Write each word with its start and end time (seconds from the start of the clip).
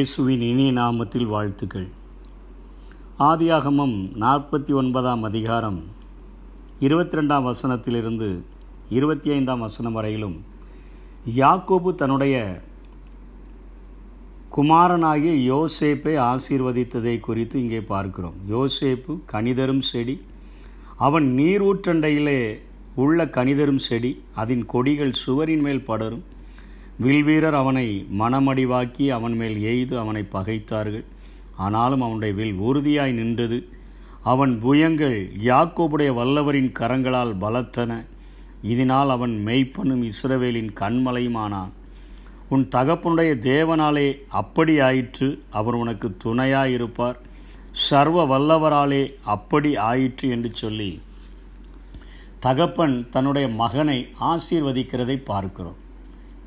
இயேசுவின் 0.00 0.42
இனிய 0.48 0.72
நாமத்தில் 0.72 1.26
வாழ்த்துக்கள். 1.26 1.86
ஆதியாகமம் 3.18 3.96
நாற்பத்தி 4.22 4.72
ஒன்பதாம் 4.80 5.22
அதிகாரம் 5.22 5.80
இருபத்தி 6.78 7.18
ரெண்டாம் 7.18 7.46
வசனத்திலிருந்து 7.48 8.28
இருபத்தி 8.88 9.30
ஐந்தாம் 9.30 9.60
வசனம் 9.60 9.92
வரையிலும் 9.92 10.36
யாக்கோபு 11.40 11.94
தன்னுடைய 11.94 12.62
குமாரனாகிய 14.56 15.34
யோசேப்பை 15.52 16.14
ஆசீர்வதித்ததை 16.30 17.20
குறித்து 17.20 17.60
இங்கே 17.60 17.80
பார்க்கிறோம். 17.80 18.34
யோசேப்பு 18.54 19.20
கனிதரும் 19.34 19.84
செடி 19.92 20.20
அவன் 20.96 21.28
நீரூற்றண்டையிலே 21.40 22.40
உள்ள 22.94 23.28
கனிதரும் 23.38 23.84
செடி 23.88 24.22
அதன் 24.34 24.66
கொடிகள் 24.66 25.18
சுவரின் 25.24 25.66
மேல் 25.68 25.88
படரும். 25.92 26.24
வில்வீரர் 27.00 27.56
அவனை 27.62 28.06
மனமடிவாக்கி 28.18 29.08
அவன் 29.08 29.36
மேல் 29.36 29.62
எய்து 29.62 29.98
அவனை 29.98 30.22
பகைத்தார்கள். 30.32 31.04
ஆனாலும் 31.56 32.00
அவனுடைய 32.00 32.34
வில் 32.34 32.54
உறுதியாய் 32.54 33.12
நின்றது. 33.12 33.68
அவன் 34.22 34.60
புயங்கள் 34.64 35.18
யாக்கோபுடைய 35.44 36.10
வல்லவரின் 36.14 36.72
கரங்களால் 36.78 37.34
பலத்தன. 37.40 38.04
இதனால் 38.62 39.10
அவன் 39.10 39.42
மெய்ப்பனும் 39.46 40.10
இஸ்ரவேலின் 40.10 40.72
கண்மலையுமானான். 40.80 41.72
உன் 42.48 42.68
தகப்பனுடைய 42.74 43.32
தேவனாலே 43.50 44.08
அப்படி 44.28 44.80
ஆயிற்று 44.80 45.42
அவர் 45.50 45.74
உனக்கு 45.74 46.16
துணையாயிருப்பார். 46.24 47.18
சர்வ 47.70 48.24
வல்லவராலே 48.26 49.02
அப்படி 49.24 49.76
ஆயிற்று 49.76 50.28
என்று 50.28 50.50
சொல்லி 50.52 51.00
தகப்பன் 52.38 53.08
தன்னுடைய 53.10 53.48
மகனை 53.48 54.08
ஆசீர்வதிக்கிறதை 54.20 55.16
பார்க்கிறோம். 55.24 55.88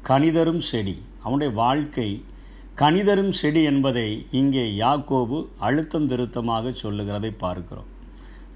கனிதரும் 0.09 0.63
செடி. 0.69 0.95
அவனுடைய 1.23 1.51
வாழ்க்கை 1.63 2.09
கனிதரும் 2.81 3.33
செடி 3.39 3.61
என்பதை 3.71 4.07
இங்கே 4.39 4.63
யாக்கோபு 4.83 5.37
அழுத்தம் 5.65 6.07
திருத்தமாக 6.11 6.71
சொல்லுகிறதை 6.83 7.31
பார்க்கிறோம். 7.43 7.89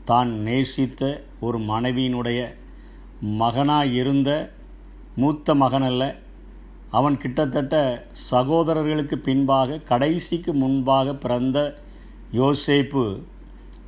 தான் 0.10 0.30
நேசித்த 0.48 1.02
ஒரு 1.46 1.58
மனைவியினுடைய 1.72 2.40
மகனாக 3.44 3.94
இருந்த 4.02 4.30
மூத்த 5.22 5.56
மகனல்ல 5.64 6.04
அவன் 6.98 7.18
கிட்டத்தட்ட 7.18 7.76
சகோதரர்களுக்கு 8.32 9.16
பின்பாக 9.28 9.80
கடைசிக்கு 9.90 10.52
முன்பாக 10.64 11.14
பிறந்த 11.24 11.60
யோசேப்பு 12.34 13.04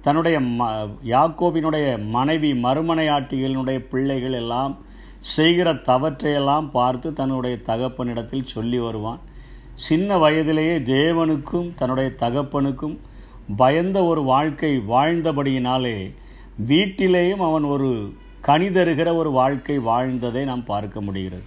தன்னுடைய 0.05 0.37
ம 0.57 0.67
யாக்கோபினுடைய 1.13 1.85
மனைவி 2.15 2.51
மறுமனையாட்டிகளினுடைய 2.65 3.79
பிள்ளைகள் 3.91 4.37
எல்லாம் 4.41 4.73
செய்கிற 5.19 5.73
தவற்றையெல்லாம் 5.73 6.69
பார்த்து 6.69 7.13
தன்னுடைய 7.13 7.57
தகப்பனிடத்தில் 7.65 8.43
சொல்லி 8.43 8.77
வருவான். 8.77 9.19
சின்ன 9.75 10.17
வயதிலேயே 10.17 10.79
தேவனுக்கும் 10.79 11.73
தன்னுடைய 11.73 12.11
தகப்பனுக்கும் 12.19 12.97
பயந்த 13.55 14.03
ஒரு 14.03 14.23
வாழ்க்கை 14.23 14.77
வாழ்ந்தபடியினாலே 14.77 16.13
வீட்டிலேயும் 16.67 17.45
அவன் 17.47 17.63
ஒரு 17.63 18.13
கனிதருகிற 18.41 19.15
ஒரு 19.15 19.31
வாழ்க்கை 19.31 19.79
வாழ்ந்ததை 19.79 20.43
நாம் 20.43 20.63
பார்க்க 20.63 21.01
முடிகிறது. 21.01 21.43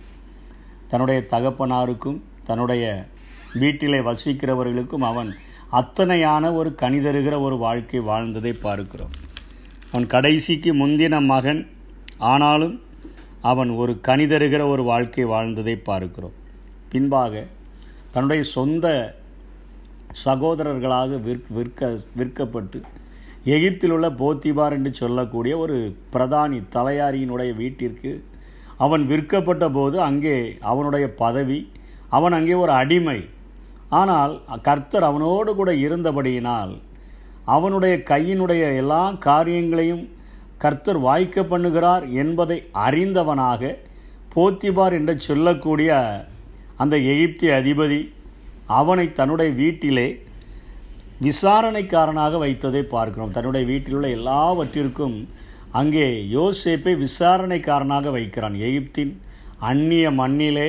தன்னுடைய 0.88 1.24
தகப்பனாருக்கும் 1.30 2.20
தன்னுடைய 2.44 3.06
வீட்டிலே 3.54 3.98
வசிக்கிறவர்களுக்கும் 3.98 5.04
அவன் 5.04 5.34
அத்தனையான 5.72 6.54
ஒரு 6.54 6.74
கனிதருகிற 6.82 7.40
ஒரு 7.40 7.56
வாழ்க்கை 7.56 8.00
வாழ்ந்ததை 8.00 8.54
பார்க்கிறோம். 8.60 9.10
அவன் 9.92 10.06
கடைசிக்கு 10.06 10.74
முந்தின 10.74 11.24
மகன் 11.24 11.70
ஆனாலும் 12.18 12.80
அவன் 13.50 13.70
ஒரு 13.82 13.92
கணிதருகிற 14.08 14.62
ஒரு 14.72 14.82
வாழ்க்கை 14.90 15.24
வாழ்ந்ததை 15.32 15.74
பார்க்கிறோம். 15.88 16.36
பின்பாக 16.92 17.44
தன்னுடைய 18.14 18.42
சொந்த 18.56 18.86
சகோதரர்களாக 20.24 21.18
விற்க 21.26 21.48
விற்க 21.58 21.90
விற்கப்பட்டு 22.18 22.78
எகிப்தில் 23.54 23.94
உள்ள 23.96 24.08
போத்திபார் 24.22 24.74
என்று 24.76 24.90
சொல்லக்கூடிய 24.94 25.54
ஒரு 25.64 25.76
பிரதானி 26.14 26.58
தலையாரியினுடைய 26.76 27.50
வீட்டிற்கு 27.60 28.12
அவன் 28.84 29.04
விற்கப்பட்ட 29.06 29.64
போது 29.70 29.96
அங்கே 30.08 30.36
அவனுடைய 30.72 31.06
பதவி 31.22 31.60
அவன் 32.16 32.36
அங்கே 32.38 32.54
ஒரு 32.64 32.72
அடிமை. 32.82 33.18
ஆனால் 34.00 34.32
கர்த்தர் 34.66 35.08
அவனோடு 35.08 35.50
கூட 35.54 35.70
இருந்தபடியினால் 35.86 36.72
அவனுடைய 37.54 37.94
கையினுடைய 38.10 38.62
எல்லா 38.82 39.02
காரியங்களையும் 39.28 40.04
கர்த்தர் 40.64 40.98
வாய்க்க 41.06 41.42
பண்ணுகிறார் 41.52 42.04
என்பதை 42.22 42.58
அறிந்தவனாக 42.86 43.72
போத்திபார் 44.34 44.94
என்று 44.98 45.14
சொல்லக்கூடிய 45.28 45.90
அந்த 46.82 46.96
எகிப்திய 47.12 47.50
அதிபதி 47.60 48.00
அவனை 48.80 49.06
தன்னுடைய 49.18 49.50
வீட்டிலே 49.62 50.08
விசாரணைக்காரனாக 51.26 52.38
வைத்ததை 52.44 52.82
பார்க்கிறோம். 52.94 53.34
தன்னுடைய 53.36 53.64
வீட்டில் 53.72 53.96
உள்ள 53.96 54.08
எல்லாவற்றிற்கும் 54.18 55.16
அங்கே 55.80 56.06
யோசேப்பை 56.36 56.92
விசாரணைக்காரனாக 57.04 58.10
வைக்கிறான். 58.16 58.56
எகிப்தின் 58.68 59.12
அந்நிய 59.70 60.06
மண்ணிலே 60.20 60.68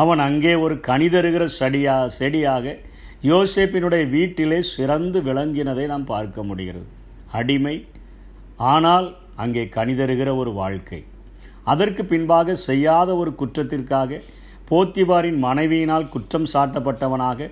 அவன் 0.00 0.20
அங்கே 0.26 0.52
ஒரு 0.64 0.74
கணிதருகிற 0.88 1.44
செடியா 1.60 1.94
செடியாக 2.18 2.74
யோசேப்பினுடைய 3.30 4.04
வீட்டிலே 4.16 4.58
சிறந்து 4.74 5.20
விளங்கினதை 5.28 5.84
நாம் 5.92 6.10
பார்க்க 6.14 6.42
முடிகிறது. 6.48 6.86
அடிமை 7.38 7.76
ஆனால் 8.58 9.16
அங்கே 9.36 9.64
கணிதருகிற 9.64 10.36
ஒரு 10.36 10.52
வாழ்க்கை. 10.52 11.04
அதற்கு 11.64 12.04
பின்பாக 12.04 12.54
செய்யாத 12.54 13.16
ஒரு 13.16 13.30
குற்றத்திற்காக 13.40 14.20
போத்திபாரின் 14.70 15.38
மனைவியினால் 15.44 16.08
குற்றம் 16.08 16.48
சாட்டப்பட்டவனாக 16.52 17.50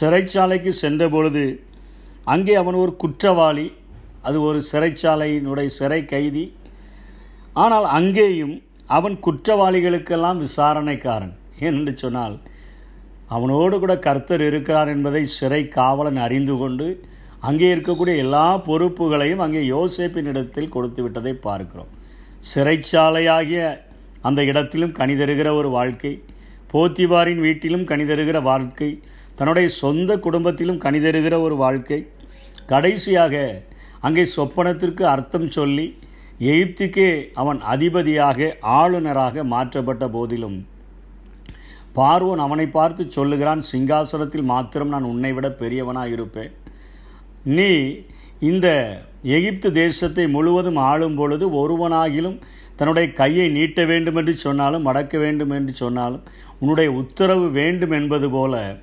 சிறைச்சாலைக்கு 0.00 0.72
சென்றபொழுது 0.82 1.44
அங்கே 2.24 2.54
அவன் 2.54 2.74
ஒரு 2.74 2.96
குற்றவாளி 2.96 3.72
அது 4.22 4.40
ஒரு 4.40 4.62
சிறைச்சாலையினுடைய 4.72 5.66
சிறை 5.66 6.04
கைதி. 6.04 6.44
ஆனால் 7.52 7.84
அங்கேயும் 7.84 8.62
அவன் 8.86 9.16
குற்றவாளிகளுக்கெல்லாம் 9.26 10.38
விசாரணைக்காரன். 10.38 11.34
ஏனென்று 11.60 11.94
சொன்னால் 11.94 12.36
அவனோடு 13.28 13.78
கூட 13.78 13.98
கர்த்தர் 13.98 14.40
இருக்கிறார் 14.40 14.88
என்பதை 14.88 15.24
சிறை 15.24 15.68
காவலன் 15.68 16.16
அறிந்து 16.16 16.56
கொண்டு 16.56 16.86
அங்கே 17.48 17.68
இருக்கக்கூடிய 17.74 18.16
எல்லா 18.24 18.46
பொறுப்புகளையும் 18.66 19.42
அங்கே 19.44 19.62
யோசேப்பின் 19.74 20.28
இடத்தில் 20.32 20.72
கொடுத்து 20.74 21.00
விட்டதை 21.04 21.32
பார்க்கிறோம். 21.46 21.90
சிறைச்சாலையாகிய 22.50 23.62
அந்த 24.28 24.40
இடத்திலும் 24.50 24.94
கணிதருகிற 24.98 25.48
ஒரு 25.60 25.68
வாழ்க்கை 25.76 26.12
போத்திபாரின் 26.72 27.42
வீட்டிலும் 27.46 27.88
கணிதருகிற 27.90 28.38
வாழ்க்கை 28.50 28.90
தன்னுடைய 29.38 29.68
சொந்த 29.80 30.10
குடும்பத்திலும் 30.26 30.82
கணிதருகிற 30.84 31.34
ஒரு 31.40 31.56
வாழ்க்கை. 31.64 32.00
கடைசியாக 32.72 33.34
அங்கே 34.08 34.24
சொப்பனத்திற்கு 34.36 35.04
அர்த்தம் 35.14 35.50
சொல்லி 35.50 35.86
எகிப்துக்கே 36.50 37.10
அவன் 37.40 37.60
அதிபதியாக 37.72 38.48
ஆளுநராக 38.78 39.44
மாற்றப்பட்ட 39.54 40.04
போதிலும் 40.08 40.58
பார்வோன் 41.98 42.42
அவனை 42.46 42.66
பார்த்து 42.70 43.02
சொல்லுகிறான் 43.16 43.62
சிங்காசனத்தில் 43.70 44.50
மாத்திரம் 44.52 44.92
நான் 44.94 45.10
உன்னை 45.12 45.32
விட 45.32 45.48
பெரியவனாக 45.60 46.16
இருப்பேன் 46.16 46.52
நீ 47.44 47.96
இந்த 48.40 48.98
எகிப்து 49.22 49.72
தேசத்தை 49.72 50.28
முழுவதும் 50.28 50.76
ஆளும் 50.76 51.14
பொழுது 51.14 51.50
ஒருவனாகிலும் 51.50 52.38
தன்னுடைய 52.76 53.12
கையை 53.12 53.48
நீட்ட 53.48 53.84
வேண்டும் 53.84 54.16
என்று 54.16 54.32
சொன்னாலும் 54.32 54.82
மடக்க 54.82 55.18
வேண்டும் 55.18 55.50
என்று 55.50 55.74
சொன்னாலும் 55.74 56.22
உன்னுடைய 56.58 56.90
உத்தரவு 56.92 57.50
வேண்டும் 57.50 57.90
என்பது 57.90 58.30
போல 58.30 58.76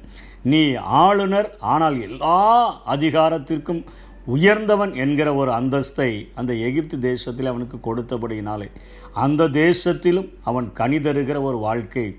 நீ 0.44 0.74
ஆளுநர் 0.74 1.58
ஆனால் 1.59 2.02
எல்லா 2.02 2.38
அதிகாரத்திற்கும் 2.86 3.86
உயர்ந்தவன் 4.25 4.94
என்கிற 4.94 5.36
ஒரு 5.36 5.52
அந்தஸ்தை 5.52 6.28
அந்த 6.36 6.53
எகிப்து 6.53 7.00
தேசத்தில் 7.00 7.46
அவனுக்கு 7.46 7.78
கொடுத்தபடியினாலே 7.78 8.72
அந்த 9.14 9.47
தேசத்திலும் 9.47 10.34
அவன் 10.44 10.72
கனிதருகிற 10.76 11.41
ஒரு 11.41 11.58
வாழ்க்கை 11.58 12.16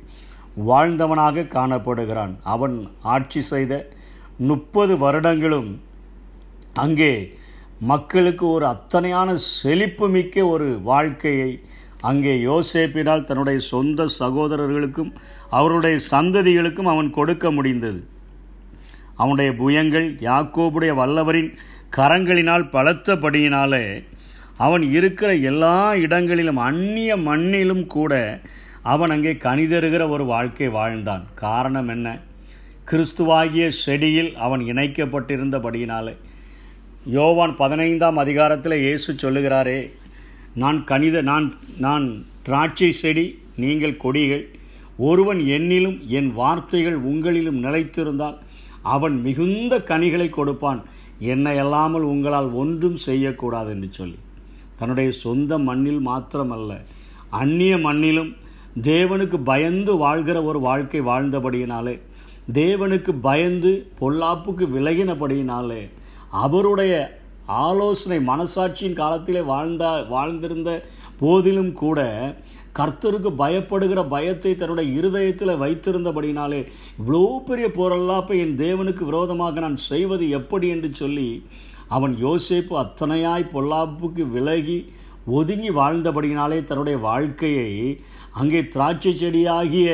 வாழ்ந்தவனாக 0.67 1.43
காணப்படுகிறான். 1.43 2.37
அவன் 2.43 2.91
ஆட்சி 3.03 3.41
செய்த 3.41 3.91
முப்பது 4.39 4.97
வருடங்களும் 4.97 5.81
அங்கே 6.75 7.39
மக்களுக்கு 7.79 8.49
ஒரு 8.49 8.67
அத்தனையான 8.67 9.35
செழிப்பு 9.35 10.09
மிக்க 10.09 10.47
ஒரு 10.47 10.81
வாழ்க்கையை 10.83 11.61
அங்கே 12.01 12.35
யோசேப்பினால் 12.35 13.25
தன்னுடைய 13.25 13.59
சொந்த 13.59 14.07
சகோதரர்களுக்கும் 14.19 15.13
அவருடைய 15.51 15.99
சந்ததிகளுக்கும் 16.11 16.89
அவன் 16.89 17.11
கொடுக்க 17.11 17.51
முடிந்தது. 17.51 18.07
அவனுடைய 19.17 19.51
புயங்கள் 19.53 20.09
யாக்கோபுடைய 20.19 20.95
வல்லவரின் 20.95 21.57
கரங்களினால் 21.97 22.65
பலத்தபடியினாலே 22.73 24.05
அவன் 24.57 24.83
இருக்கிற 24.83 25.35
எல்லா 25.35 25.95
இடங்களிலும் 25.95 26.57
அந்நிய 26.57 27.17
மண்ணிலும் 27.17 27.87
கூட 27.87 28.41
அவன் 28.83 29.11
அங்கே 29.11 29.33
கணிதருகிற 29.33 30.09
ஒரு 30.09 30.25
வாழ்க்கை 30.25 30.69
வாழ்ந்தான். 30.69 31.27
காரணம் 31.35 31.89
என்ன? 31.89 32.19
கிறிஸ்துவாகிய 32.91 33.69
செடியில் 33.69 34.37
அவன் 34.37 34.61
இணைக்கப்பட்டிருந்தபடியினாலே. 34.61 36.17
யோவான் 37.07 37.57
பதினைந்தாம் 37.57 38.17
அதிகாரத்தில் 38.17 38.73
இயேசு 38.73 39.13
சொல்லுகிறாரே 39.13 39.91
நான் 40.55 40.85
கணித 40.85 41.23
நான் 41.23 41.53
நான் 41.79 42.25
திராட்சை 42.43 42.91
செடி 42.93 43.39
நீங்கள் 43.57 43.97
கொடிகள். 43.97 44.49
ஒருவன் 44.99 45.39
என்னிலும் 45.39 46.09
என் 46.09 46.33
வார்த்தைகள் 46.33 46.99
உங்களிலும் 47.05 47.63
நிலைத்திருந்தால் 47.65 48.37
அவன் 48.83 49.23
மிகுந்த 49.23 49.79
கனிகளை 49.81 50.29
கொடுப்பான். 50.29 50.83
என்னை 51.19 51.59
அல்லாமல் 51.59 52.03
உங்களால் 52.03 52.51
ஒன்றும் 52.53 52.97
செய்யக்கூடாது 52.97 53.71
என்று 53.71 53.89
சொல்லி. 53.93 54.19
தன்னுடைய 54.77 55.11
சொந்த 55.11 55.59
மண்ணில் 55.59 56.07
மாத்திரமல்ல 56.07 56.81
அந்நிய 57.31 57.77
மண்ணிலும் 57.77 58.37
தேவனுக்கு 58.83 59.37
பயந்து 59.37 59.97
வாழ்கிற 59.97 60.43
ஒரு 60.43 60.61
வாழ்க்கை 60.61 61.01
வாழ்ந்தபடியினாலே 61.01 61.99
தேவனுக்கு 62.53 63.13
பயந்து 63.21 63.89
பொல்லாப்புக்கு 64.01 64.67
விலகினபடியினாலே 64.77 65.89
அவருடைய 66.39 66.95
ஆலோசனை 67.61 68.19
மனசாட்சியின் 68.25 68.99
காலத்திலே 68.99 69.41
வாழ்ந்த 69.43 69.85
வாழ்ந்திருந்த 70.11 70.73
போதிலும் 71.21 71.73
கூட 71.73 72.01
கர்த்தருக்கு 72.73 73.31
பயப்படுகிற 73.39 74.01
பயத்தை 74.09 74.53
தன்னுடைய 74.55 74.89
இருதயத்தில் 74.93 75.61
வைத்திருந்தபடினாலே 75.61 76.61
இவ்வளோ 76.99 77.23
பெரிய 77.41 77.69
போரெல்லாப்ப 77.77 78.37
என் 78.37 78.55
தேவனுக்கு 78.57 79.05
விரோதமாக 79.05 79.61
நான் 79.61 79.77
செய்வது 79.77 80.27
எப்படி 80.31 80.69
என்று 80.69 80.91
சொல்லி 80.95 81.29
அவன் 81.89 82.15
யோசிப்பு 82.19 82.75
அத்தனையாய் 82.77 83.53
பொல்லாப்புக்கு 83.53 84.25
விலகி 84.31 84.79
ஒதுங்கி 85.31 85.71
வாழ்ந்தபடியினாலே 85.71 86.59
தன்னுடைய 86.65 86.99
வாழ்க்கையை 86.99 87.69
அங்கே 88.33 88.61
திராட்சை 88.69 89.13
செடியாகிய 89.15 89.89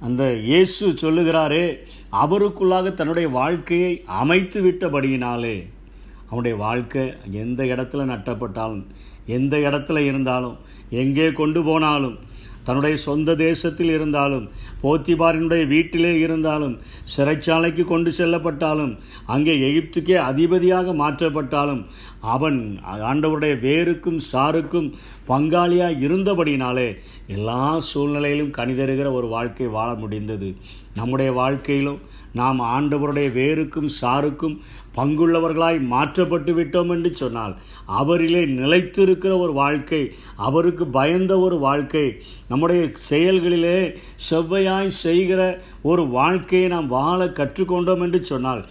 அந்த 0.00 0.22
இயேசு 0.32 0.86
சொல்லுகிறாரே 1.02 1.64
அவருக்குள்ளாக 2.12 2.94
தன்னுடைய 2.94 3.28
வாழ்க்கையை 3.30 3.92
அமைத்து 4.16 4.60
விட்டபடியினாலே 4.62 5.56
அவனுடைய 6.32 6.56
வாழ்க்கை 6.56 7.02
எந்த 7.40 7.62
இடத்துல 7.72 8.02
நட்டப்பட்டாலும் 8.10 8.84
எந்த 9.36 9.54
இடத்துல 9.68 9.98
இருந்தாலும் 10.10 10.54
எங்கே 11.02 11.26
கொண்டு 11.32 11.60
போனாலும் 11.62 12.14
தன்னுடைய 12.66 12.96
சொந்த 13.04 13.30
தேசத்தில் 13.34 13.90
இருந்தாலும் 13.90 14.44
போத்திபாரினுடைய 14.82 15.62
வீட்டிலே 15.66 16.12
இருந்தாலும் 16.18 16.74
சிறைச்சாலைக்கு 17.12 17.84
கொண்டு 17.84 18.10
செல்லப்பட்டாலும் 18.18 18.92
அங்கே 19.26 19.54
எகிப்துக்கே 19.68 20.16
அதிபதியாக 20.30 20.94
மாற்றப்பட்டாலும் 20.94 21.82
அவன் 22.34 22.58
ஆண்டவருடைய 23.10 23.56
வேருக்கும் 23.66 24.20
சாருக்கும் 24.32 24.88
பங்காளியாக 25.28 26.00
இருந்தபடினாலே 26.06 26.88
எல்லா 27.36 27.60
சூழ்நிலையிலும் 27.90 28.54
கணிதருகிற 28.58 29.10
ஒரு 29.12 29.28
வாழ்க்கை 29.28 29.68
வாழ 29.78 29.90
முடிந்தது. 29.94 30.50
நம்முடைய 30.94 31.32
வாழ்க்கையிலும் 31.32 32.00
நாம் 32.32 32.60
ஆண்டவருடைய 32.76 33.28
வேருக்கும் 33.32 33.88
சாருக்கும் 34.00 34.54
பங்குள்ளவர்களாய் 34.96 35.78
மாற்றப்பட்டு 35.86 36.52
விட்டோம் 36.54 36.90
என்று 36.90 37.10
சொன்னால் 37.14 37.54
அவரிலே 38.00 38.42
நிலைத்திருக்கிற 38.58 39.32
ஒரு 39.38 39.52
வாழ்க்கை 39.52 40.02
அவருக்கு 40.36 40.86
பயந்த 40.86 41.32
ஒரு 41.38 41.58
வாழ்க்கை 41.58 42.06
நம்முடைய 42.48 42.82
செயல்களிலே 42.92 43.76
செவ்வையாய் 44.30 44.98
செய்கிற 45.04 45.40
ஒரு 45.82 46.04
வாழ்க்கையை 46.18 46.68
நாம் 46.68 46.88
வாழ 46.88 47.20
கற்றுக்கொண்டோம் 47.24 48.02
என்று 48.02 48.24
சொன்னால் 48.24 48.62